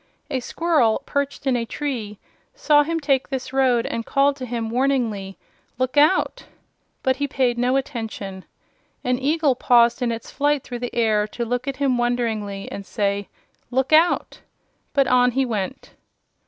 A 0.31 0.39
squirrel, 0.39 1.03
perched 1.05 1.45
in 1.45 1.55
a 1.55 1.63
tree, 1.63 2.17
saw 2.55 2.81
him 2.81 2.99
take 2.99 3.29
this 3.29 3.53
road 3.53 3.85
and 3.85 4.03
called 4.03 4.35
to 4.37 4.47
him 4.47 4.71
warningly: 4.71 5.37
"Look 5.77 5.95
out!" 5.95 6.45
But 7.03 7.17
he 7.17 7.27
paid 7.27 7.59
no 7.59 7.75
attention. 7.77 8.45
An 9.03 9.19
eagle 9.19 9.53
paused 9.53 10.01
in 10.01 10.11
its 10.11 10.31
flight 10.31 10.63
through 10.63 10.79
the 10.79 10.95
air 10.95 11.27
to 11.27 11.45
look 11.45 11.67
at 11.67 11.77
him 11.77 11.99
wonderingly 11.99 12.67
and 12.71 12.83
say: 12.83 13.29
"Look 13.69 13.93
out!" 13.93 14.39
But 14.93 15.05
on 15.05 15.33
he 15.33 15.45
went. 15.45 15.91